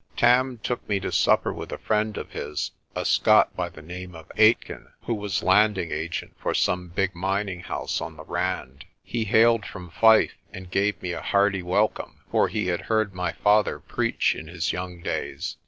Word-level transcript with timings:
Tam 0.17 0.57
took 0.63 0.89
me 0.89 0.99
to 1.01 1.11
supper 1.11 1.53
with 1.53 1.71
a 1.71 1.77
friend 1.77 2.17
of 2.17 2.31
his, 2.31 2.71
a 2.95 3.05
Scot 3.05 3.55
by 3.55 3.69
the 3.69 3.83
name 3.83 4.15
of 4.15 4.31
Aitken, 4.35 4.87
who 5.03 5.13
was 5.13 5.43
landing 5.43 5.91
agent 5.91 6.33
for 6.39 6.55
some 6.55 6.87
big 6.87 7.13
mining 7.13 7.59
house 7.59 8.01
on 8.01 8.15
the 8.17 8.23
Rand. 8.23 8.85
He 9.03 9.25
hailed 9.25 9.63
from 9.63 9.91
Fife 9.91 10.33
and 10.51 10.71
gave 10.71 10.99
me 11.03 11.11
a 11.11 11.21
hearty 11.21 11.61
welcome, 11.61 12.21
for 12.31 12.47
he 12.47 12.65
had 12.65 12.81
heard 12.89 13.13
my 13.13 13.31
father 13.33 13.77
preach 13.79 14.33
in 14.33 14.47
his 14.47 14.71
young 14.71 15.01
days. 15.03 15.57